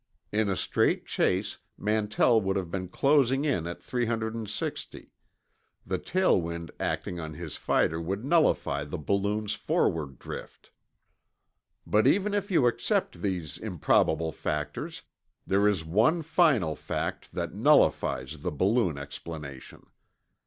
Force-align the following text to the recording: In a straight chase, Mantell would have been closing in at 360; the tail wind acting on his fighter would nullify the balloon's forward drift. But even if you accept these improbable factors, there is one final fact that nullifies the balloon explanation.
In 0.31 0.49
a 0.49 0.55
straight 0.55 1.05
chase, 1.05 1.59
Mantell 1.77 2.41
would 2.41 2.55
have 2.55 2.71
been 2.71 2.87
closing 2.87 3.45
in 3.45 3.67
at 3.67 3.83
360; 3.83 5.11
the 5.85 5.97
tail 5.99 6.41
wind 6.41 6.71
acting 6.79 7.19
on 7.19 7.35
his 7.35 7.55
fighter 7.55 8.01
would 8.01 8.25
nullify 8.25 8.83
the 8.83 8.97
balloon's 8.97 9.53
forward 9.53 10.17
drift. 10.17 10.71
But 11.85 12.07
even 12.07 12.33
if 12.33 12.49
you 12.49 12.65
accept 12.65 13.21
these 13.21 13.59
improbable 13.59 14.31
factors, 14.31 15.03
there 15.45 15.67
is 15.67 15.85
one 15.85 16.23
final 16.23 16.75
fact 16.75 17.33
that 17.33 17.53
nullifies 17.53 18.39
the 18.39 18.49
balloon 18.51 18.97
explanation. 18.97 19.85